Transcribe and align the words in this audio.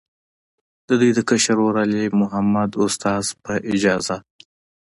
د 0.87 0.89
دوي 0.99 1.11
د 1.15 1.19
کشر 1.29 1.57
ورور، 1.59 1.75
علي 1.83 2.03
محمد 2.21 2.71
استاذ، 2.83 3.25
پۀ 3.43 3.53
اجازت 3.73 4.23